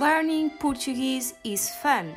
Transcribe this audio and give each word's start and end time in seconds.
Learning 0.00 0.48
Portuguese 0.48 1.34
is 1.44 1.68
fun. 1.82 2.14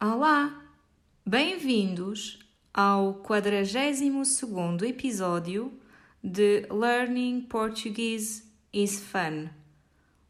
Olá! 0.00 0.62
Bem-vindos 1.26 2.38
ao 2.72 3.14
42 3.14 4.80
episódio 4.86 5.72
de 6.22 6.68
Learning 6.70 7.40
Portuguese 7.40 8.44
is 8.72 9.00
Fun. 9.00 9.48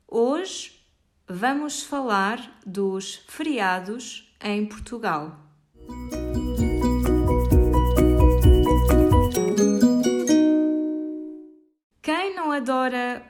Hoje 0.08 0.80
vamos 1.28 1.82
falar 1.82 2.58
dos 2.64 3.16
feriados 3.28 4.34
em 4.40 4.64
Portugal. 4.64 5.38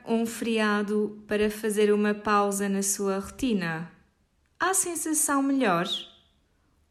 Um 0.06 0.24
feriado 0.26 1.22
para 1.26 1.50
fazer 1.50 1.92
uma 1.92 2.14
pausa 2.14 2.68
na 2.68 2.82
sua 2.82 3.18
rotina? 3.18 3.90
Há 4.58 4.74
sensação 4.74 5.42
melhor? 5.42 5.88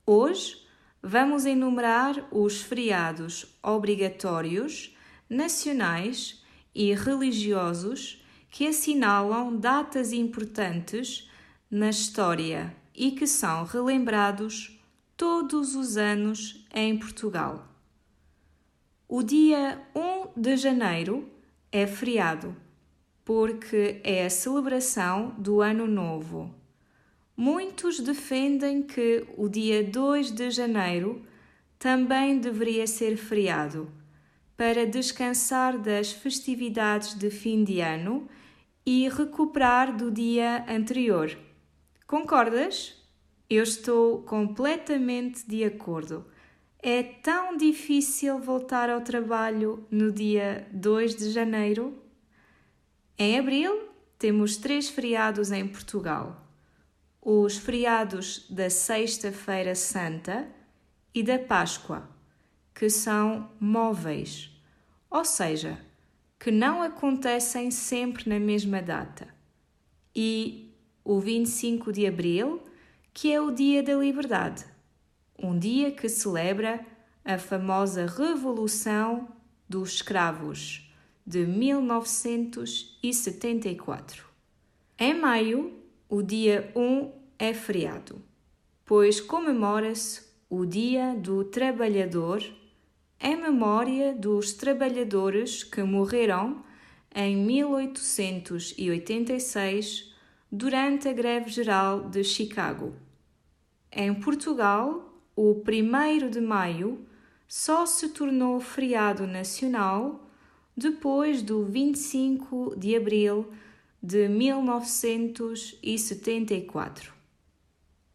Hoje 0.06 0.66
vamos 1.02 1.46
enumerar 1.46 2.28
os 2.32 2.62
feriados 2.62 3.58
obrigatórios, 3.62 4.96
nacionais 5.30 6.44
e 6.74 6.94
religiosos 6.94 8.24
que 8.50 8.68
assinalam 8.68 9.56
datas 9.56 10.12
importantes 10.12 11.30
na 11.70 11.90
história 11.90 12.76
e 12.96 13.12
que 13.12 13.28
são 13.28 13.64
relembrados 13.64 14.80
todos 15.16 15.76
os 15.76 15.98
anos 15.98 16.66
em 16.74 16.98
Portugal. 16.98 17.68
O 19.08 19.24
dia 19.24 19.82
1 19.96 20.40
de 20.40 20.58
janeiro 20.58 21.30
é 21.72 21.86
feriado, 21.86 22.56
porque 23.30 24.02
é 24.04 24.26
a 24.26 24.30
celebração 24.32 25.36
do 25.38 25.62
Ano 25.62 25.86
Novo. 25.86 26.52
Muitos 27.38 28.00
defendem 28.00 28.82
que 28.82 29.24
o 29.38 29.48
dia 29.48 29.84
2 29.84 30.32
de 30.32 30.50
janeiro 30.50 31.22
também 31.78 32.40
deveria 32.40 32.88
ser 32.88 33.18
feriado, 33.18 33.88
para 34.58 34.84
descansar 34.84 35.78
das 35.78 36.12
festividades 36.12 37.14
de 37.14 37.30
fim 37.30 37.64
de 37.64 37.82
ano 37.82 38.28
e 38.84 39.08
recuperar 39.08 39.96
do 39.96 40.10
dia 40.10 40.66
anterior. 40.68 41.38
Concordas? 42.08 42.96
Eu 43.48 43.62
estou 43.62 44.24
completamente 44.24 45.48
de 45.48 45.64
acordo. 45.64 46.26
É 46.82 47.04
tão 47.04 47.56
difícil 47.56 48.40
voltar 48.40 48.90
ao 48.90 49.02
trabalho 49.02 49.86
no 49.92 50.12
dia 50.12 50.68
2 50.74 51.16
de 51.16 51.30
janeiro? 51.30 52.09
Em 53.20 53.38
abril, 53.38 53.90
temos 54.18 54.58
três 54.58 54.90
feriados 54.90 55.52
em 55.52 55.68
Portugal: 55.68 56.42
os 57.22 57.58
feriados 57.58 58.48
da 58.50 58.70
Sexta-feira 58.70 59.76
Santa 59.76 60.48
e 61.14 61.22
da 61.22 61.38
Páscoa, 61.38 62.10
que 62.74 62.90
são 62.90 63.52
móveis, 63.60 64.50
ou 65.12 65.26
seja, 65.26 65.78
que 66.40 66.50
não 66.50 66.82
acontecem 66.82 67.70
sempre 67.70 68.30
na 68.30 68.40
mesma 68.40 68.82
data, 68.82 69.28
e 70.16 70.74
o 71.04 71.20
25 71.20 71.92
de 71.92 72.08
abril, 72.08 72.64
que 73.14 73.32
é 73.32 73.40
o 73.40 73.52
Dia 73.52 73.84
da 73.84 73.94
Liberdade 73.94 74.66
um 75.42 75.58
dia 75.58 75.92
que 75.92 76.10
celebra 76.10 76.86
a 77.24 77.38
famosa 77.38 78.06
Revolução 78.06 79.30
dos 79.68 79.94
Escravos 79.94 80.89
de 81.30 81.46
1974. 81.46 84.26
Em 84.98 85.14
maio, 85.14 85.72
o 86.10 86.24
dia 86.24 86.72
1 86.76 87.12
é 87.38 87.54
feriado, 87.54 88.20
pois 88.84 89.22
comemora-se 89.22 90.24
o 90.50 90.66
Dia 90.66 91.14
do 91.14 91.44
Trabalhador 91.44 92.44
em 93.22 93.36
memória 93.36 94.12
dos 94.12 94.54
trabalhadores 94.54 95.64
que 95.64 95.84
morreram 95.84 96.64
em 97.14 97.38
1886 97.38 100.12
durante 100.52 101.10
a 101.10 101.14
Greve 101.14 101.52
Geral 101.52 102.10
de 102.10 102.24
Chicago. 102.24 102.96
Em 103.92 104.16
Portugal, 104.16 105.14
o 105.36 105.54
1 105.54 106.30
de 106.32 106.42
maio 106.42 107.06
só 107.48 107.86
se 107.86 108.10
tornou 108.10 108.60
feriado 108.60 109.28
nacional 109.28 110.26
depois 110.80 111.42
do 111.42 111.66
25 111.66 112.76
de 112.78 112.96
abril 112.96 113.52
de 114.02 114.30
1974. 114.30 117.14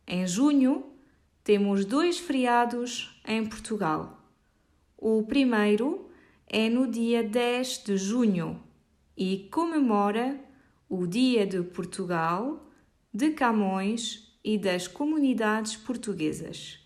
Em 0.07 0.27
junho, 0.27 0.87
temos 1.45 1.85
dois 1.85 2.19
feriados 2.19 3.21
em 3.29 3.45
Portugal. 3.45 4.19
O 4.97 5.23
primeiro 5.25 6.09
é 6.47 6.71
no 6.71 6.91
dia 6.91 7.23
10 7.23 7.85
de 7.85 7.99
junho 7.99 8.63
e 9.15 9.47
comemora 9.51 10.41
o 10.89 11.07
Dia 11.07 11.47
de 11.47 11.63
Portugal, 11.63 12.67
de 13.13 13.33
Camões 13.33 14.35
e 14.43 14.57
das 14.57 14.89
comunidades 14.89 15.77
portuguesas. 15.77 16.79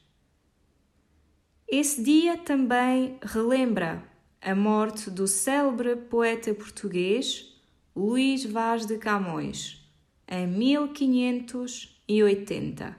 Esse 1.68 2.02
dia 2.02 2.36
também 2.36 3.16
relembra 3.22 4.07
a 4.40 4.54
morte 4.54 5.10
do 5.10 5.26
célebre 5.26 5.96
poeta 5.96 6.54
português 6.54 7.60
Luís 7.94 8.44
Vaz 8.44 8.86
de 8.86 8.96
Camões, 8.96 9.86
em 10.28 10.46
1580. 10.46 12.96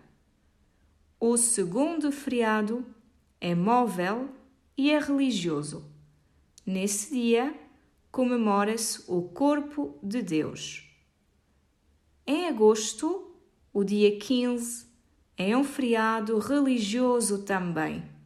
O 1.18 1.38
segundo 1.38 2.12
feriado 2.12 2.86
é 3.40 3.56
móvel 3.56 4.28
e 4.78 4.92
é 4.92 5.00
religioso. 5.00 5.90
Nesse 6.66 7.14
dia 7.14 7.58
comemora-se 8.12 9.06
o 9.08 9.22
Corpo 9.22 9.98
de 10.04 10.22
Deus. 10.22 10.94
Em 12.28 12.48
agosto, 12.48 13.32
o 13.72 13.86
dia 13.86 14.20
15, 14.20 14.88
é 15.38 15.56
um 15.56 15.64
feriado 15.64 16.38
religioso 16.38 17.44
também 17.44 18.19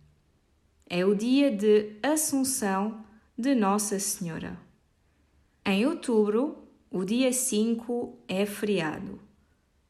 é 0.96 1.04
o 1.04 1.16
dia 1.16 1.50
de 1.50 1.96
Assunção 2.04 3.04
de 3.36 3.56
Nossa 3.56 4.00
Senhora. 4.00 4.60
Em 5.66 5.88
outubro, 5.88 6.68
o 6.92 7.04
dia 7.04 7.34
5 7.34 8.20
é 8.28 8.46
feriado, 8.46 9.20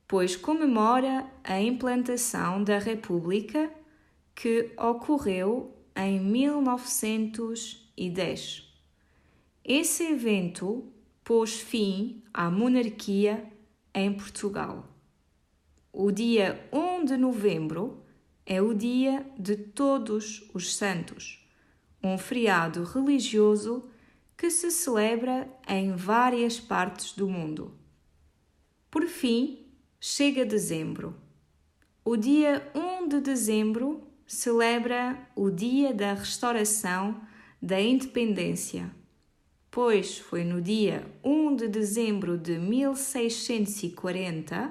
pois 0.08 0.38
comemora 0.38 1.30
a 1.44 1.60
implantação 1.60 2.64
da 2.64 2.80
República 2.80 3.70
que 4.34 4.72
ocorreu 4.78 5.76
em 5.94 6.22
1910. 6.22 8.74
Esse 9.62 10.04
evento 10.04 10.86
pôs 11.22 11.60
fim 11.60 12.24
à 12.34 12.50
monarquia 12.50 13.52
em 13.94 14.14
Portugal. 14.14 14.88
O 15.92 16.14
dia 16.14 16.66
1 16.72 17.04
de 17.04 17.18
novembro 17.18 18.03
é 18.46 18.62
o 18.62 18.74
Dia 18.74 19.26
de 19.40 19.56
Todos 19.56 20.50
os 20.54 20.76
Santos, 20.76 21.48
um 22.04 22.18
feriado 22.18 22.84
religioso 22.84 23.90
que 24.38 24.50
se 24.50 24.70
celebra 24.72 25.50
em 25.68 25.96
várias 25.96 26.60
partes 26.60 27.14
do 27.14 27.30
mundo. 27.30 27.74
Por 28.92 29.08
fim, 29.08 29.66
chega 30.00 30.46
dezembro. 30.46 31.16
O 32.04 32.18
dia 32.18 32.70
1 32.76 33.08
de 33.08 33.22
dezembro 33.22 34.06
celebra 34.28 35.18
o 35.36 35.50
Dia 35.50 35.94
da 35.94 36.14
Restauração 36.14 37.22
da 37.62 37.80
Independência, 37.80 38.92
pois 39.72 40.18
foi 40.18 40.44
no 40.44 40.62
dia 40.62 41.10
1 41.24 41.56
de 41.56 41.70
dezembro 41.70 42.38
de 42.38 42.60
1640 42.60 44.70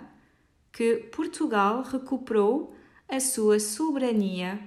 que 0.71 0.97
Portugal 1.11 1.83
recuperou 1.83 2.75
a 3.09 3.21
sua 3.21 3.61
soberania 3.61 4.59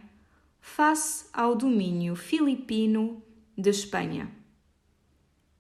face 0.60 1.28
ao 1.34 1.56
domínio 1.56 2.16
filipino 2.16 3.24
de 3.58 3.70
Espanha. 3.70 4.30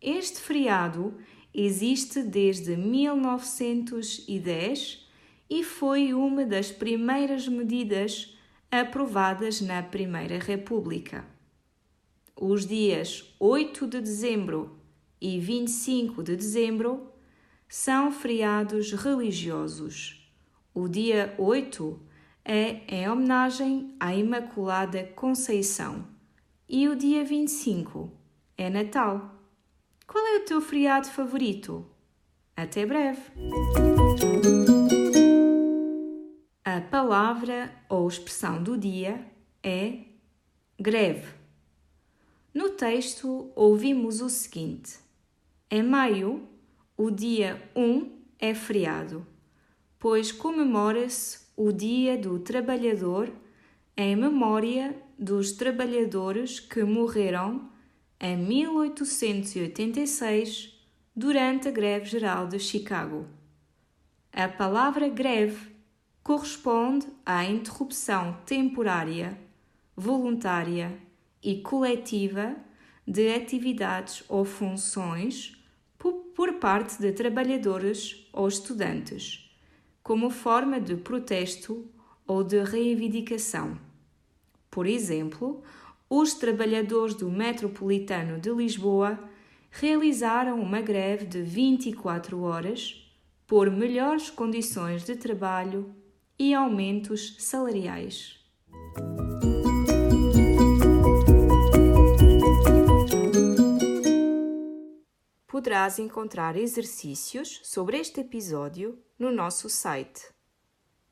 Este 0.01 0.39
feriado 0.39 1.17
existe 1.53 2.21
desde 2.21 2.75
1910 2.75 5.07
e 5.49 5.63
foi 5.63 6.13
uma 6.13 6.45
das 6.45 6.69
primeiras 6.71 7.47
medidas 7.47 8.35
aprovadas 8.69 9.61
na 9.61 9.81
Primeira 9.81 10.37
República. 10.37 11.25
Os 12.35 12.65
dias 12.65 13.33
8 13.39 13.87
de 13.87 14.01
dezembro 14.01 14.77
e 15.21 15.39
25 15.39 16.21
de 16.21 16.35
dezembro 16.35 17.09
são 17.69 18.11
feriados 18.11 18.91
religiosos. 18.91 20.29
O 20.73 20.89
dia 20.89 21.33
8 21.37 21.97
é 22.45 22.81
em 22.87 23.09
homenagem 23.09 23.95
à 23.99 24.13
Imaculada 24.13 25.03
Conceição. 25.15 26.05
E 26.69 26.87
o 26.87 26.95
dia 26.95 27.25
25 27.25 28.11
é 28.55 28.69
Natal. 28.69 29.33
Qual 30.05 30.23
é 30.23 30.37
o 30.37 30.45
teu 30.45 30.61
feriado 30.61 31.07
favorito? 31.07 31.83
Até 32.55 32.85
breve! 32.85 33.21
A 36.63 36.81
palavra 36.81 37.73
ou 37.89 38.07
expressão 38.07 38.61
do 38.61 38.77
dia 38.77 39.25
é 39.63 40.01
greve. 40.79 41.33
No 42.53 42.69
texto, 42.69 43.51
ouvimos 43.55 44.21
o 44.21 44.29
seguinte: 44.29 44.99
Em 45.69 45.81
maio, 45.81 46.47
o 46.95 47.09
dia 47.09 47.61
1 47.75 48.11
é 48.39 48.53
feriado, 48.53 49.25
pois 49.99 50.31
comemora-se 50.31 51.44
o 51.57 51.71
Dia 51.71 52.17
do 52.17 52.37
Trabalhador 52.39 53.31
em 53.95 54.13
memória 54.15 54.95
dos 55.17 55.53
trabalhadores 55.53 56.59
que 56.59 56.83
morreram 56.83 57.69
em 58.19 58.35
1886 58.35 60.77
durante 61.15 61.69
a 61.69 61.71
Greve 61.71 62.05
Geral 62.05 62.45
de 62.47 62.59
Chicago. 62.59 63.25
A 64.33 64.49
palavra 64.49 65.07
greve 65.07 65.73
corresponde 66.21 67.07
à 67.25 67.45
interrupção 67.45 68.37
temporária, 68.45 69.39
voluntária 69.95 70.99
e 71.41 71.61
coletiva 71.61 72.57
de 73.07 73.33
atividades 73.33 74.25
ou 74.27 74.43
funções 74.43 75.55
por 76.35 76.55
parte 76.55 76.99
de 76.99 77.13
trabalhadores 77.13 78.27
ou 78.33 78.45
estudantes, 78.45 79.44
como 80.05 80.29
forma 80.29 80.79
de 80.79 80.95
protesto 80.95 81.83
ou 82.27 82.43
de 82.43 82.63
reivindicação. 82.63 83.75
Por 84.69 84.85
exemplo, 84.85 85.63
os 86.07 86.35
trabalhadores 86.35 87.15
do 87.15 87.27
Metropolitano 87.31 88.39
de 88.39 88.51
Lisboa 88.51 89.19
realizaram 89.71 90.61
uma 90.61 90.79
greve 90.79 91.25
de 91.25 91.41
24 91.41 92.39
horas 92.43 93.11
por 93.47 93.71
melhores 93.71 94.29
condições 94.29 95.03
de 95.03 95.15
trabalho 95.15 95.91
e 96.37 96.53
aumentos 96.53 97.37
salariais. 97.39 98.37
Poderás 105.47 105.97
encontrar 105.97 106.55
exercícios 106.55 107.59
sobre 107.63 107.97
este 107.97 108.21
episódio 108.21 109.03
no 109.19 109.29
nosso 109.29 109.69
site. 109.69 110.31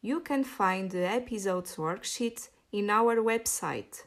You 0.02 0.20
can 0.20 0.44
find 0.44 0.92
the 0.92 1.08
episode's 1.08 1.76
worksheet 1.78 2.50
in 2.72 2.90
our 2.90 3.18
website 3.18 4.06